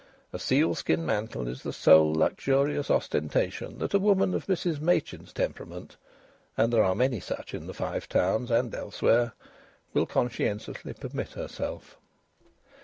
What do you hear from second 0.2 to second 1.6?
A sealskin mantle